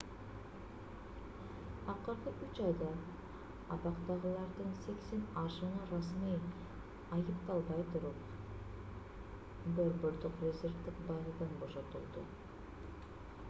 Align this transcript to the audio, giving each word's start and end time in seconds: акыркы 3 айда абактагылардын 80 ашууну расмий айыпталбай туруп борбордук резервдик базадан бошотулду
акыркы 1.91 2.31
3 2.45 2.63
айда 2.69 2.87
абактагылардын 3.75 4.71
80 4.87 5.29
ашууну 5.43 5.85
расмий 5.91 6.39
айыпталбай 7.19 7.85
туруп 7.91 8.25
борбордук 9.81 10.43
резервдик 10.47 10.99
базадан 11.13 11.55
бошотулду 11.65 12.25